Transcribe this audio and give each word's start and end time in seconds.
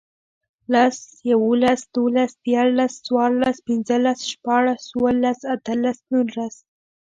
لس, 0.73 0.97
یوولس, 1.31 1.81
دوولس, 1.93 2.31
دیرلس، 2.43 2.93
څوارلس, 3.05 3.57
پنځلس, 3.67 4.19
شپاړس, 4.31 4.83
اووهلس, 4.95 5.39
اتهلس, 5.53 5.97
نورلس 6.11 6.55